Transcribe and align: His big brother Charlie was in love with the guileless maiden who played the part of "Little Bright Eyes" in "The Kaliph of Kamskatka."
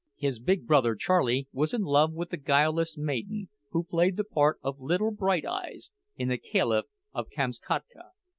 His 0.17 0.39
big 0.39 0.65
brother 0.65 0.95
Charlie 0.95 1.47
was 1.51 1.75
in 1.75 1.83
love 1.83 2.11
with 2.11 2.31
the 2.31 2.37
guileless 2.37 2.97
maiden 2.97 3.49
who 3.69 3.83
played 3.83 4.17
the 4.17 4.23
part 4.23 4.57
of 4.63 4.79
"Little 4.79 5.11
Bright 5.11 5.45
Eyes" 5.45 5.91
in 6.15 6.27
"The 6.27 6.39
Kaliph 6.39 6.85
of 7.13 7.29
Kamskatka." 7.29 8.09